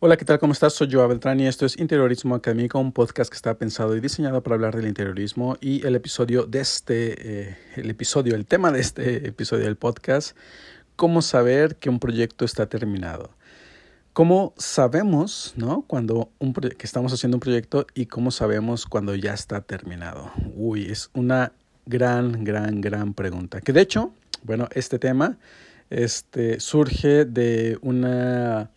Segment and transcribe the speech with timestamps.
[0.00, 0.38] Hola, ¿qué tal?
[0.38, 0.74] ¿Cómo estás?
[0.74, 4.44] Soy Joa Beltrán y esto es Interiorismo Académico, un podcast que está pensado y diseñado
[4.44, 8.78] para hablar del interiorismo y el episodio de este, eh, el episodio, el tema de
[8.78, 10.36] este episodio del podcast,
[10.94, 13.30] cómo saber que un proyecto está terminado.
[14.12, 15.82] ¿Cómo sabemos, no?
[15.88, 20.30] Cuando un que estamos haciendo un proyecto y cómo sabemos cuando ya está terminado.
[20.54, 21.50] Uy, es una
[21.86, 23.60] gran, gran, gran pregunta.
[23.60, 24.12] Que de hecho,
[24.44, 25.38] bueno, este tema
[25.90, 28.70] este, surge de una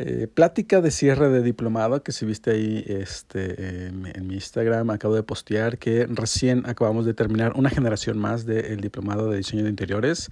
[0.00, 5.16] eh, plática de cierre de diplomado que si viste ahí este, en mi Instagram, acabo
[5.16, 9.70] de postear que recién acabamos de terminar una generación más del diplomado de diseño de
[9.70, 10.30] interiores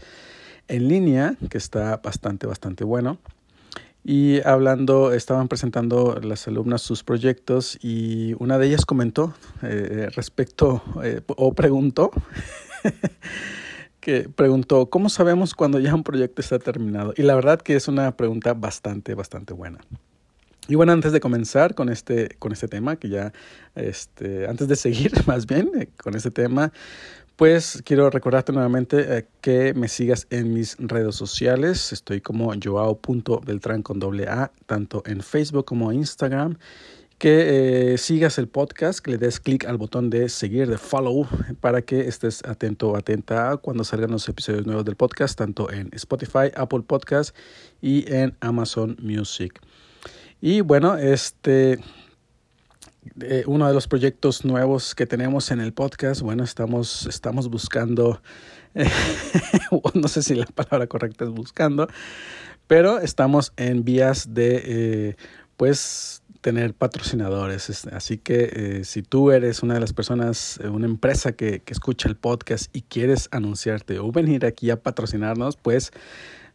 [0.68, 3.18] en línea, que está bastante, bastante bueno.
[4.04, 10.80] Y hablando, estaban presentando las alumnas sus proyectos y una de ellas comentó eh, respecto
[11.02, 12.12] eh, o preguntó
[14.06, 17.12] que preguntó, ¿cómo sabemos cuando ya un proyecto está terminado?
[17.16, 19.80] Y la verdad que es una pregunta bastante, bastante buena.
[20.68, 23.32] Y bueno, antes de comenzar con este, con este tema, que ya,
[23.74, 26.72] este, antes de seguir más bien eh, con este tema,
[27.34, 31.92] pues quiero recordarte nuevamente eh, que me sigas en mis redes sociales.
[31.92, 36.58] Estoy como joao.beltrán con doble A, tanto en Facebook como Instagram
[37.18, 41.26] que eh, sigas el podcast, que le des clic al botón de seguir, de follow,
[41.60, 45.88] para que estés atento o atenta cuando salgan los episodios nuevos del podcast, tanto en
[45.92, 47.34] Spotify, Apple Podcast
[47.80, 49.60] y en Amazon Music.
[50.40, 51.80] Y bueno, este...
[53.20, 58.20] Eh, uno de los proyectos nuevos que tenemos en el podcast, bueno, estamos, estamos buscando,
[59.94, 61.86] no sé si la palabra correcta es buscando,
[62.66, 65.16] pero estamos en vías de, eh,
[65.56, 67.88] pues, tener patrocinadores.
[67.88, 71.72] Así que eh, si tú eres una de las personas, eh, una empresa que, que,
[71.72, 75.90] escucha el podcast y quieres anunciarte o venir aquí a patrocinarnos, pues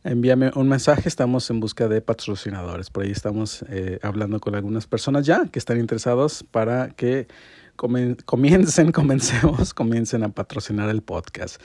[0.05, 1.09] envíame un mensaje.
[1.09, 2.89] Estamos en busca de patrocinadores.
[2.89, 7.27] Por ahí estamos eh, hablando con algunas personas ya que están interesados para que
[7.75, 11.61] comiencen, comencemos, comiencen a patrocinar el podcast.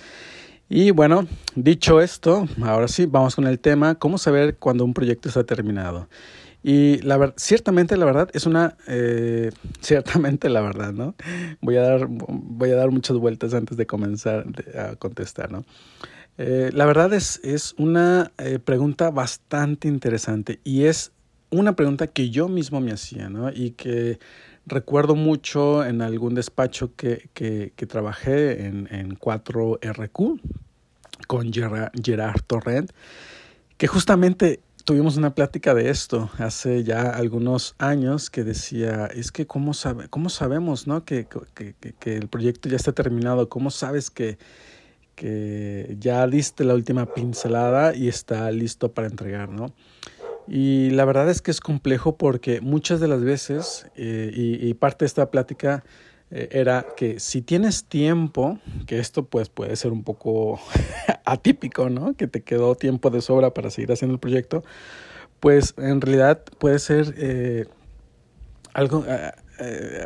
[0.68, 5.28] Y bueno, dicho esto, ahora sí, vamos con el tema, ¿cómo saber cuando un proyecto
[5.28, 6.08] está terminado?
[6.68, 11.14] Y la ciertamente la verdad es una, eh, ciertamente la verdad, ¿no?
[11.60, 14.44] Voy a dar, voy a dar muchas vueltas antes de comenzar
[14.76, 15.64] a contestar, ¿no?
[16.38, 21.12] Eh, la verdad es, es una eh, pregunta bastante interesante y es
[21.50, 23.48] una pregunta que yo mismo me hacía, ¿no?
[23.52, 24.18] Y que
[24.66, 30.40] recuerdo mucho en algún despacho que, que, que trabajé en, en 4RQ
[31.28, 32.90] con Gerard, Gerard Torrent,
[33.78, 39.44] que justamente tuvimos una plática de esto hace ya algunos años que decía, es que
[39.44, 41.04] cómo, sabe, cómo sabemos ¿no?
[41.04, 44.38] que, que, que, el proyecto ya está terminado, cómo sabes que,
[45.16, 49.74] que ya diste la última pincelada y está listo para entregar, ¿no?
[50.46, 54.74] Y la verdad es que es complejo porque muchas de las veces, eh, y, y,
[54.74, 55.82] parte de esta plática
[56.30, 60.58] era que si tienes tiempo, que esto pues puede ser un poco
[61.24, 62.14] atípico, ¿no?
[62.14, 64.64] Que te quedó tiempo de sobra para seguir haciendo el proyecto,
[65.40, 67.66] pues en realidad puede ser eh,
[68.72, 70.04] algo, eh, eh,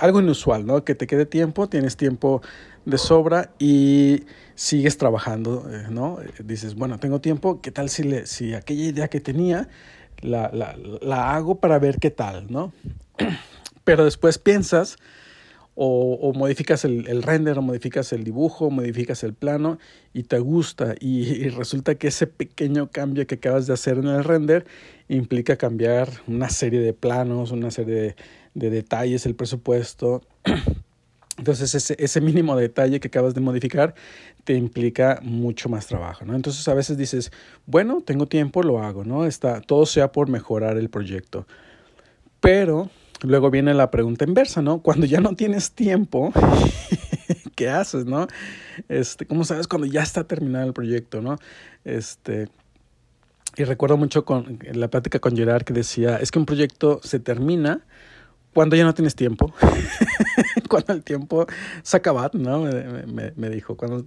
[0.00, 0.84] algo inusual, ¿no?
[0.84, 2.42] Que te quede tiempo, tienes tiempo
[2.84, 4.24] de sobra y
[4.54, 6.18] sigues trabajando, ¿no?
[6.44, 9.68] Dices, bueno, tengo tiempo, ¿qué tal si, le, si aquella idea que tenía
[10.20, 12.72] la, la, la hago para ver qué tal, ¿no?
[13.84, 14.96] Pero después piensas
[15.74, 19.78] o, o modificas el, el, render, o modificas el dibujo, modificas el plano
[20.12, 24.08] y te gusta y, y, resulta que ese pequeño cambio que acabas de hacer en
[24.08, 24.66] el render
[25.08, 28.16] implica cambiar una serie de planos, una serie de,
[28.54, 30.22] de detalles, el presupuesto.
[31.38, 33.94] Entonces ese, ese mínimo detalle que acabas de modificar
[34.44, 36.34] te implica mucho más trabajo, ¿no?
[36.36, 37.32] Entonces a veces dices,
[37.64, 39.24] bueno, tengo tiempo, lo hago, ¿no?
[39.24, 41.46] Está, todo sea por mejorar el proyecto.
[42.40, 42.90] Pero
[43.22, 44.82] Luego viene la pregunta inversa, ¿no?
[44.82, 46.32] Cuando ya no tienes tiempo,
[47.54, 48.26] ¿qué haces, no?
[48.88, 51.38] Este, ¿cómo sabes cuando ya está terminado el proyecto, no?
[51.84, 52.48] Este,
[53.56, 57.20] y recuerdo mucho con la plática con Gerard que decía, es que un proyecto se
[57.20, 57.84] termina
[58.54, 59.54] cuando ya no tienes tiempo,
[60.68, 61.46] cuando el tiempo
[61.82, 62.60] se ha acabado, ¿no?
[62.60, 64.04] Me, me, me dijo, cuando,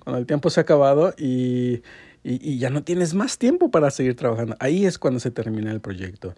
[0.00, 1.82] cuando el tiempo se ha acabado y
[2.24, 4.56] y, y, ya no tienes más tiempo para seguir trabajando.
[4.58, 6.34] Ahí es cuando se termina el proyecto.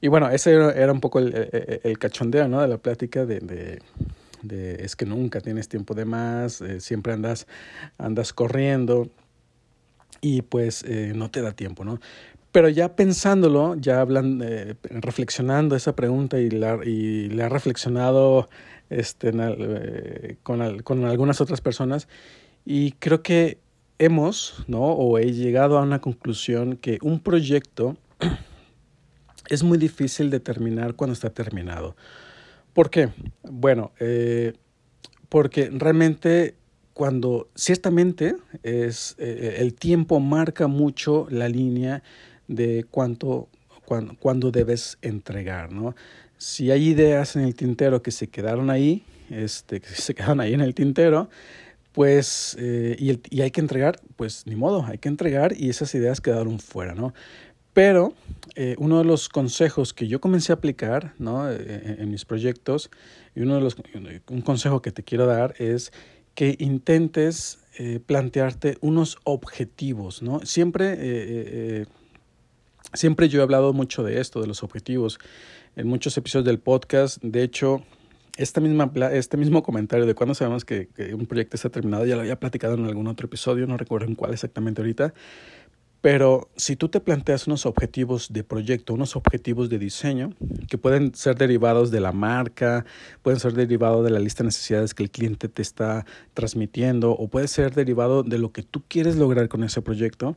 [0.00, 2.60] Y bueno, ese era, un poco el, el, cachondeo ¿no?
[2.60, 7.46] de la plática de, de, es que nunca tienes tiempo de más, eh, siempre andas,
[7.98, 9.08] andas corriendo
[10.20, 12.00] y pues eh, no te da tiempo, ¿no?
[12.52, 18.48] Pero ya pensándolo, ya hablan, eh, reflexionando esa pregunta y la, y la ha reflexionado
[18.90, 19.32] este,
[20.42, 22.06] con, con algunas otras personas
[22.64, 23.58] y creo que
[23.98, 24.82] hemos, ¿no?
[24.82, 27.96] O he llegado a una conclusión que un proyecto
[29.48, 31.96] es muy difícil determinar cuando está terminado.
[32.72, 33.10] ¿Por qué?
[33.42, 34.54] Bueno, eh,
[35.28, 36.54] porque realmente
[36.92, 42.02] cuando ciertamente es eh, el tiempo marca mucho la línea
[42.46, 43.48] de cuánto
[44.18, 45.94] cuando, debes entregar, ¿no?
[46.38, 50.54] Si hay ideas en el tintero que se quedaron ahí, este, que se quedaron ahí
[50.54, 51.28] en el tintero,
[51.94, 55.94] pues, eh, y, y, hay que entregar, pues ni modo, hay que entregar y esas
[55.94, 57.14] ideas quedaron fuera, ¿no?
[57.74, 58.14] Pero
[58.54, 61.50] eh, uno de los consejos que yo comencé a aplicar ¿no?
[61.50, 62.88] Eh, en, mis proyectos,
[63.34, 63.76] y uno de los,
[64.30, 65.92] un consejo que te quiero dar es
[66.34, 70.40] que intentes eh, plantearte unos objetivos, ¿no?
[70.44, 71.86] Siempre,
[72.92, 75.18] siempre yo he hablado mucho de esto, de los objetivos,
[75.74, 77.18] en muchos episodios del podcast.
[77.22, 77.82] De hecho,
[78.36, 82.16] esta misma, este mismo comentario de cuando sabemos que, que un proyecto está terminado, ya
[82.16, 85.14] lo había platicado en algún otro episodio, no recuerdo en cuál exactamente ahorita,
[86.04, 90.34] pero si tú te planteas unos objetivos de proyecto, unos objetivos de diseño,
[90.68, 92.84] que pueden ser derivados de la marca,
[93.22, 96.04] pueden ser derivados de la lista de necesidades que el cliente te está
[96.34, 100.36] transmitiendo, o puede ser derivado de lo que tú quieres lograr con ese proyecto,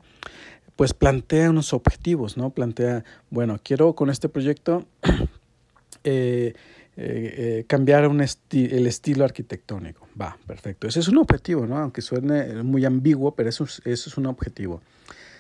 [0.78, 2.52] pues plantea unos objetivos, ¿no?
[2.52, 4.86] Plantea, bueno, quiero con este proyecto
[6.06, 6.54] eh,
[7.00, 10.08] eh, cambiar el estilo arquitectónico.
[10.20, 10.88] Va, perfecto.
[10.88, 11.78] Ese es un objetivo, ¿no?
[11.78, 14.82] Aunque suene muy ambiguo, pero eso, eso es un objetivo.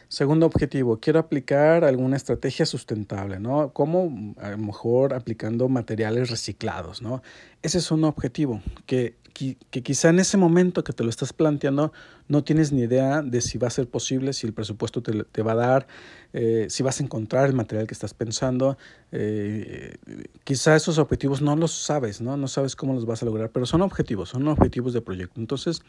[0.09, 3.73] Segundo objetivo, quiero aplicar alguna estrategia sustentable, ¿no?
[3.73, 7.21] Como a lo mejor aplicando materiales reciclados, ¿no?
[7.61, 9.15] Ese es un objetivo que,
[9.69, 11.91] que, quizá en ese momento que te lo estás planteando
[12.27, 15.41] no tienes ni idea de si va a ser posible, si el presupuesto te, te
[15.41, 15.87] va a dar,
[16.33, 18.77] eh, si vas a encontrar el material que estás pensando.
[19.11, 19.95] Eh,
[20.43, 22.35] quizá esos objetivos no los sabes, ¿no?
[22.37, 25.39] No sabes cómo los vas a lograr, pero son objetivos, son objetivos de proyecto.
[25.39, 25.81] Entonces,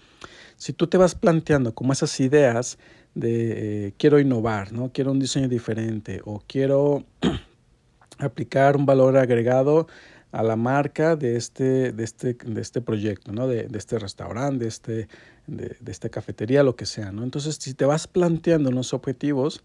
[0.57, 2.79] si tú te vas planteando como esas ideas,
[3.15, 4.91] de eh, quiero innovar, ¿no?
[4.93, 7.05] Quiero un diseño diferente o quiero
[8.19, 9.89] aplicar un valor agregado
[10.33, 13.49] a la marca de este, de este, de este proyecto, ¿no?
[13.49, 15.09] De, de este restaurante, de, este,
[15.47, 17.25] de, de, esta cafetería, lo que sea, ¿no?
[17.25, 19.63] Entonces, si te vas planteando unos objetivos,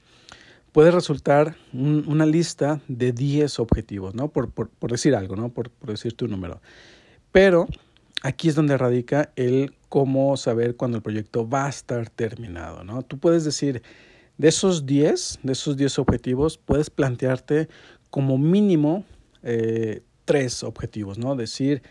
[0.71, 4.29] puede resultar una lista de 10 objetivos, ¿no?
[4.29, 5.49] Por, por, por decir algo, ¿no?
[5.49, 6.61] Por, por decirte un número.
[7.31, 7.67] Pero
[8.23, 13.03] aquí es donde radica el cómo saber cuándo el proyecto va a estar terminado, ¿no?
[13.03, 13.83] Tú puedes decir,
[14.37, 17.69] de esos 10, de esos 10 objetivos, puedes plantearte
[18.09, 19.05] como mínimo
[19.43, 21.35] eh, tres objetivos, ¿no?
[21.35, 21.81] Decir,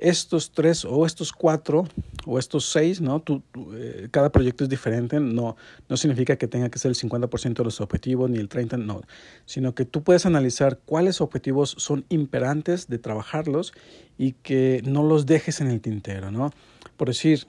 [0.00, 1.86] estos tres o estos cuatro
[2.26, 3.20] o estos seis, ¿no?
[3.20, 3.42] Tú,
[3.74, 5.56] eh, cada proyecto es diferente, no,
[5.88, 9.02] no significa que tenga que ser el 50% de los objetivos ni el 30%, no,
[9.44, 13.72] sino que tú puedes analizar cuáles objetivos son imperantes de trabajarlos
[14.18, 16.50] y que no los dejes en el tintero, ¿no?
[16.96, 17.46] Por decir,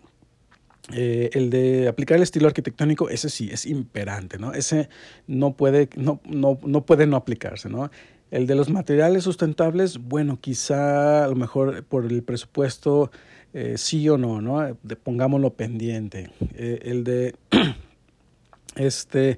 [0.94, 4.54] eh, el de aplicar el estilo arquitectónico, ese sí es imperante, ¿no?
[4.54, 4.90] Ese
[5.28, 7.90] no puede no, no, no puede no aplicarse, ¿no?
[8.32, 13.12] El de los materiales sustentables, bueno, quizá a lo mejor por el presupuesto
[13.54, 14.78] eh, sí o no, ¿no?
[15.04, 16.32] Pongámoslo pendiente.
[16.56, 17.36] Eh, el de
[18.78, 19.38] este,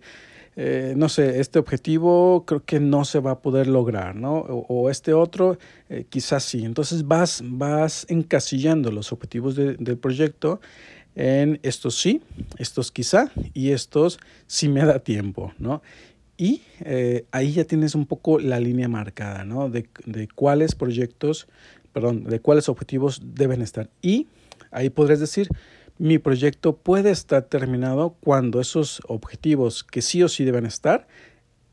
[0.55, 4.35] eh, no sé, este objetivo creo que no se va a poder lograr, ¿no?
[4.37, 5.57] O, este otro,
[6.09, 6.63] quizás sí.
[6.63, 10.61] Entonces vas, vas encasillando los objetivos de, del proyecto
[11.15, 12.21] en estos sí,
[12.57, 15.81] estos quizá y estos sí me da tiempo, ¿no?
[16.37, 19.69] Y eh, ahí ya tienes un poco la línea marcada, ¿no?
[19.69, 21.47] De, de, cuáles proyectos,
[21.93, 23.89] perdón, de cuáles objetivos deben estar.
[24.01, 24.27] Y
[24.71, 25.49] ahí podrías decir,
[25.99, 31.07] mi proyecto puede estar terminado cuando esos objetivos que sí o sí deben estar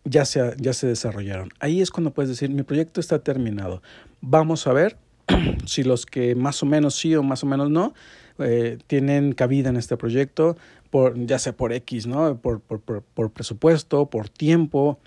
[0.04, 1.50] ya se, ya se desarrollaron.
[1.60, 3.82] Ahí es cuando puedes decir, mi proyecto está terminado.
[4.20, 4.96] Vamos a ver
[5.66, 7.94] si los que más o menos sí o más o menos no
[8.38, 10.56] eh, tienen cabida en este proyecto
[10.90, 12.36] por, ya sea por X, ¿no?
[12.38, 14.98] Por, por, por, por presupuesto, por tiempo,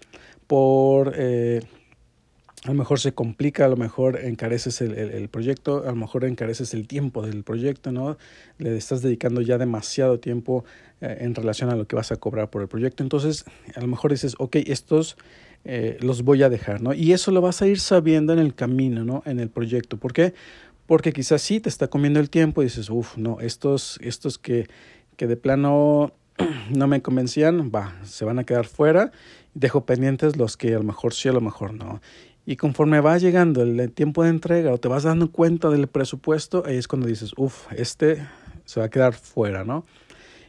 [0.48, 1.14] por...
[1.16, 1.62] Eh,
[2.64, 6.24] a lo mejor se complica, a lo mejor encareces el, el, proyecto, a lo mejor
[6.24, 8.18] encareces el tiempo del proyecto, ¿no?
[8.58, 10.64] Le estás dedicando ya demasiado tiempo
[11.02, 13.04] eh, en relación a lo que vas a cobrar por el proyecto.
[13.04, 13.44] Entonces,
[13.76, 15.18] a lo mejor dices, ok, estos
[15.66, 16.94] eh, los voy a dejar, ¿no?
[16.94, 19.24] Y eso lo vas a ir sabiendo en el camino, ¿no?
[19.26, 19.98] En el proyecto.
[19.98, 20.34] ¿Por qué?
[20.86, 24.70] Porque quizás sí te está comiendo el tiempo y dices, uff, no, estos, estos que
[25.16, 26.14] que de plano
[26.70, 29.12] no me convencían, va, se van a quedar fuera.
[29.54, 32.02] Dejo pendientes los que a lo mejor sí, a lo mejor no.
[32.46, 36.64] Y conforme va llegando el tiempo de entrega o te vas dando cuenta del presupuesto,
[36.66, 38.28] ahí es cuando dices, uff, este
[38.66, 39.86] se va a quedar fuera, ¿no?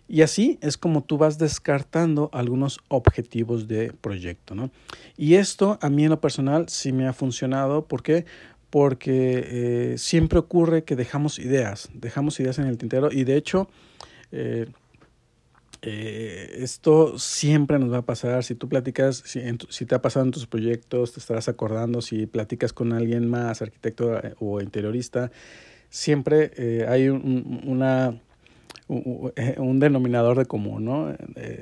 [0.06, 4.70] Y así es como tú vas descartando algunos objetivos de proyecto, ¿no?
[5.16, 7.86] Y esto a mí en lo personal sí me ha funcionado.
[7.86, 8.26] ¿Por qué?
[8.68, 13.68] Porque eh, siempre ocurre que dejamos ideas, dejamos ideas en el tintero y de hecho
[14.34, 14.66] eh,
[15.86, 18.42] eh, esto siempre nos va a pasar.
[18.42, 22.24] Si tú platicas, si, si, te ha pasado en tus proyectos, te estarás acordando, si
[22.26, 25.30] platicas con alguien más, arquitecto eh, o interiorista,
[25.90, 28.18] siempre eh, hay un, una,
[28.88, 31.14] un, denominador de común, ¿no?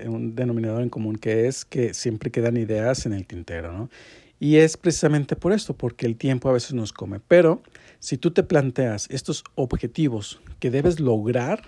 [0.07, 3.91] un denominador en común que es que siempre quedan ideas en el tintero, ¿no?
[4.39, 7.21] Y es precisamente por esto, porque el tiempo a veces nos come.
[7.21, 7.63] Pero
[8.01, 11.63] si tú te planteas estos objetivos que debes lograr,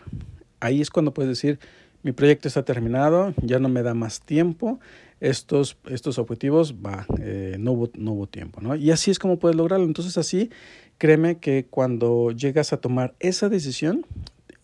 [0.65, 1.59] ahí es cuando puedes decir,
[2.03, 4.81] mi proyecto está terminado, ya no me da más tiempo,
[5.21, 8.75] estos, estos objetivos, va, eh, no, hubo, no hubo tiempo, ¿no?
[8.77, 9.87] Y así es como puedes lograrlo.
[9.87, 10.51] Entonces así,
[10.99, 14.05] créeme que cuando llegas a tomar esa decisión,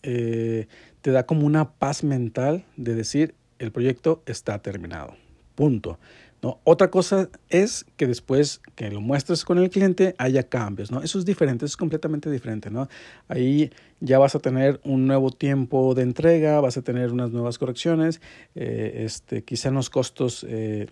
[0.03, 0.67] eh,
[1.01, 5.15] te da como una paz mental de decir, el proyecto está terminado,
[5.55, 5.99] punto.
[6.41, 6.59] ¿No?
[6.63, 11.01] Otra cosa es que después que lo muestres con el cliente haya cambios, ¿no?
[11.01, 12.87] Eso es diferente, eso es completamente diferente, ¿no?
[13.27, 17.57] Ahí ya vas a tener un nuevo tiempo de entrega, vas a tener unas nuevas
[17.57, 18.21] correcciones,
[18.55, 20.45] eh, este, quizá en los costos...
[20.47, 20.87] Eh,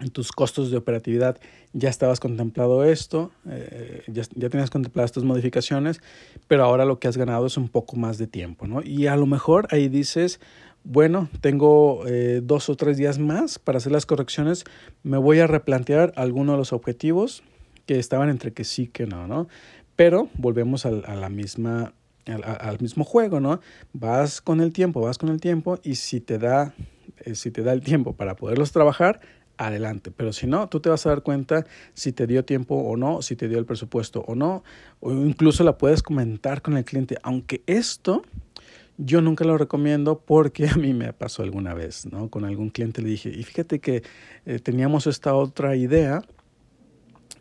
[0.00, 1.38] en tus costos de operatividad
[1.72, 6.00] ya estabas contemplado esto, eh, ya, ya tenías contempladas estas modificaciones,
[6.48, 8.82] pero ahora lo que has ganado es un poco más de tiempo, ¿no?
[8.82, 10.40] Y a lo mejor ahí dices,
[10.84, 14.64] bueno, tengo eh, dos o tres días más para hacer las correcciones,
[15.02, 17.42] me voy a replantear algunos de los objetivos
[17.86, 19.48] que estaban entre que sí que no, ¿no?
[19.96, 21.94] Pero volvemos al, a la misma,
[22.26, 23.60] al, mismo juego, ¿no?
[23.92, 26.74] Vas con el tiempo, vas con el tiempo y si te da,
[27.24, 29.20] eh, si te da el tiempo para poderlos trabajar,
[29.58, 30.10] adelante.
[30.10, 33.22] Pero si no, tú te vas a dar cuenta si te dio tiempo o no,
[33.22, 34.64] si te dio el presupuesto o no,
[35.00, 38.22] o incluso la puedes comentar con el cliente, aunque esto
[38.98, 42.28] yo nunca lo recomiendo porque a mí me pasó alguna vez, ¿no?
[42.28, 44.02] Con algún cliente le dije, y fíjate que
[44.46, 46.22] eh, teníamos esta otra idea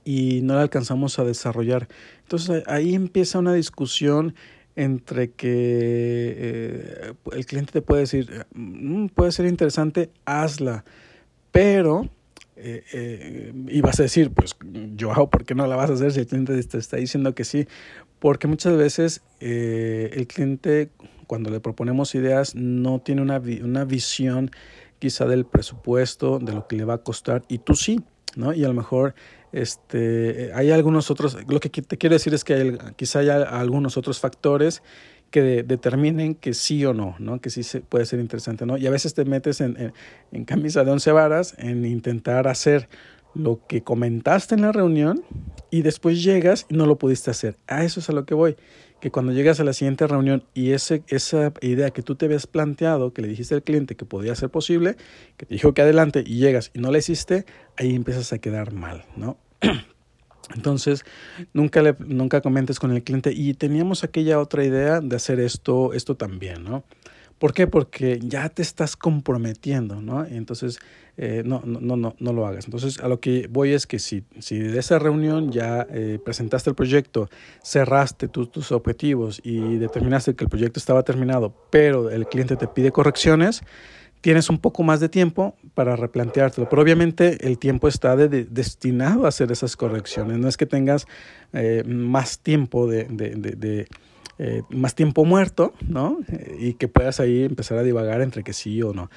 [0.04, 1.88] y no la alcanzamos a desarrollar.
[2.24, 4.36] Entonces ahí empieza una discusión
[4.76, 10.86] entre que eh, el cliente te puede decir, mm, puede ser interesante, hazla,
[11.52, 12.10] pero
[12.64, 14.56] eh, y vas a decir, pues
[14.96, 17.36] yo hago, ¿por qué no la vas a hacer si el cliente te está diciendo
[17.36, 17.68] que sí?
[18.20, 20.92] Porque muchas veces el cliente
[21.32, 24.52] cuando le proponemos ideas no tiene una, una visión
[25.00, 28.02] quizá del presupuesto, de lo que le va a costar, y tú sí,
[28.36, 28.52] ¿no?
[28.52, 29.16] Y a lo mejor
[29.54, 33.96] este, hay algunos otros, lo que te quiero decir es que hay, quizá haya algunos
[33.96, 34.84] otros factores
[35.30, 37.40] que determinen que sí o no, ¿no?
[37.40, 38.76] Que sí se, puede ser interesante, ¿no?
[38.76, 39.94] Y a veces te metes en, en,
[40.34, 42.90] en camisa de once varas en intentar hacer
[43.34, 45.24] lo que comentaste en la reunión
[45.70, 47.56] y después llegas y no lo pudiste hacer.
[47.68, 48.58] A eso es a lo que voy
[49.02, 52.48] que cuando llegas a la siguiente reunión y ese, esa idea que tú te habías
[52.48, 54.96] planteado, que le dijiste al cliente que podía ser posible,
[55.38, 57.46] que te dijo que adelante y llegas y no la hiciste,
[57.78, 59.38] ahí empiezas a quedar mal, ¿no?
[60.56, 61.04] Entonces,
[61.54, 65.94] nunca, le, nunca comentes con el cliente y teníamos aquella otra idea de hacer esto,
[65.94, 66.84] esto también, ¿no?
[67.42, 67.66] ¿Por qué?
[67.66, 70.24] Porque ya te estás comprometiendo, ¿no?
[70.24, 70.78] Entonces,
[71.18, 72.66] eh, no, no, no, no lo hagas.
[72.66, 76.70] Entonces, a lo que voy es que si, si de esa reunión ya eh, presentaste
[76.70, 77.32] el proyecto,
[77.64, 82.92] cerraste tus objetivos y determinaste que el proyecto estaba terminado, pero el cliente te pide
[82.92, 83.64] correcciones,
[84.22, 86.70] tienes un poco más de tiempo para replanteártelo.
[86.70, 90.38] Pero obviamente el tiempo está destinado a hacer esas correcciones.
[90.38, 91.08] No es que tengas
[91.54, 93.88] eh, más tiempo de, de, de
[94.44, 96.18] eh, más tiempo muerto, ¿no?
[96.28, 99.12] Eh, y que puedas ahí empezar a divagar entre que sí o no.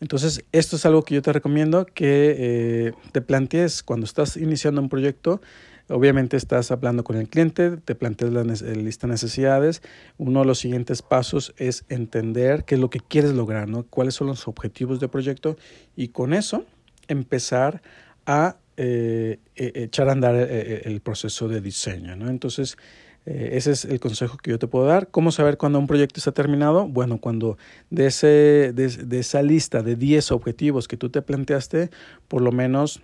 [0.00, 4.80] Entonces, esto es algo que yo te recomiendo que eh, te plantees cuando estás iniciando
[4.80, 5.42] un proyecto.
[5.90, 9.82] Obviamente estás hablando con el cliente, te planteas la lista de necesidades.
[10.16, 13.82] Uno de los siguientes pasos es entender qué es lo que quieres lograr, ¿no?
[13.82, 15.58] Cuáles son los objetivos del proyecto
[15.94, 16.64] y con eso
[17.06, 17.82] empezar
[18.24, 22.30] a echar a andar el proceso de diseño, ¿no?
[22.30, 22.78] Entonces,
[23.26, 25.08] eh, ese es el consejo que yo te puedo dar.
[25.10, 26.88] ¿Cómo saber cuándo un proyecto está terminado?
[26.88, 27.58] Bueno, cuando
[27.90, 31.90] de, ese, de, esa lista de 10 objetivos que tú te planteaste,
[32.28, 33.02] por lo menos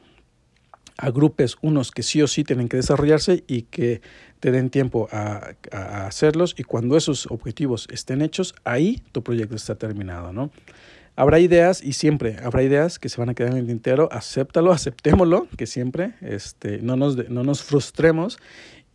[0.99, 4.01] agrupes unos que sí o sí tienen que desarrollarse y que
[4.41, 9.57] te den tiempo a, a, hacerlos y cuando esos objetivos estén hechos, ahí tu proyecto
[9.57, 10.51] está terminado, ¿no?
[11.19, 14.71] Habrá ideas y siempre habrá ideas que se van a quedar en el tintero, acéptalo,
[14.71, 18.39] aceptémoslo, que siempre este, no, nos, no nos frustremos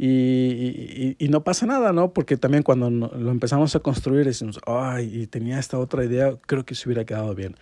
[0.04, 2.12] y, no pasa nada, ¿no?
[2.12, 6.66] Porque también cuando lo empezamos a construir decimos, ay, y tenía esta otra idea, creo
[6.66, 7.56] que se hubiera quedado bien.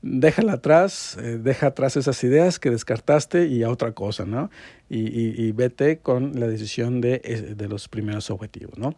[0.00, 4.50] Déjala atrás, eh, deja atrás esas ideas que descartaste y a otra cosa, ¿no?
[4.88, 7.18] Y, vete con la decisión de,
[7.56, 8.94] de los primeros objetivos, ¿no?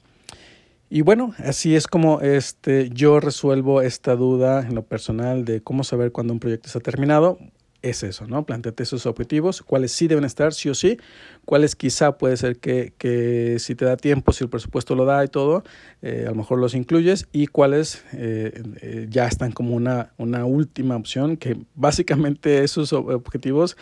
[0.91, 5.83] Y bueno, así es como este, yo resuelvo esta duda en lo personal de cómo
[5.83, 7.39] saber cuándo un proyecto está terminado.
[7.83, 8.47] Es eso, ¿no?
[8.47, 10.99] Planteate esos objetivos, cuáles sí deben estar, sí o sí,
[11.45, 15.25] cuáles quizá puede ser que, que si te da tiempo, si el presupuesto lo da
[15.25, 15.65] y todo,
[16.01, 20.45] eh, a lo mejor los incluyes, y cuáles eh, eh, ya están como una, una
[20.45, 23.77] última opción, que básicamente esos objetivos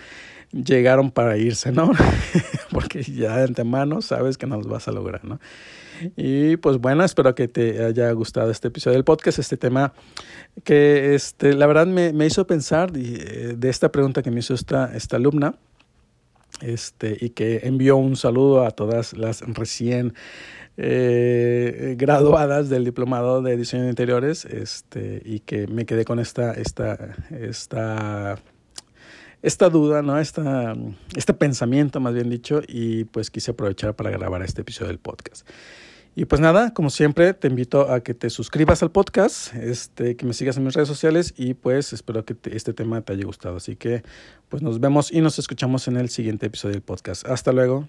[0.53, 1.93] llegaron para irse, ¿no?
[2.71, 5.41] Porque ya de antemano sabes que no los vas a lograr, ¿no?
[6.17, 9.93] Y pues bueno, espero que te haya gustado este episodio del podcast, este tema
[10.65, 14.55] que este, la verdad me, me hizo pensar de, de, esta pregunta que me hizo
[14.55, 15.55] esta, esta alumna.
[16.63, 20.15] Este, y que envió un saludo a todas las recién
[20.77, 26.53] eh, graduadas del diplomado de diseño de interiores este, y que me quedé con esta,
[26.53, 28.37] esta, esta
[29.43, 30.19] esta duda, ¿no?
[30.19, 30.75] Esta,
[31.17, 35.49] este pensamiento, más bien dicho, y pues quise aprovechar para grabar este episodio del podcast.
[36.17, 40.27] Y pues nada, como siempre, te invito a que te suscribas al podcast, este, que
[40.27, 43.25] me sigas en mis redes sociales y pues espero que te, este tema te haya
[43.25, 43.57] gustado.
[43.57, 44.03] Así que
[44.49, 47.27] pues nos vemos y nos escuchamos en el siguiente episodio del podcast.
[47.27, 47.87] Hasta luego.